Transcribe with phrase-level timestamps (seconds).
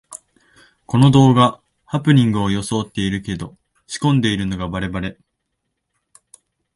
[0.87, 3.55] この動画、ハプニングをよそおってるけど
[3.85, 5.19] 仕込んでるのがバレバレ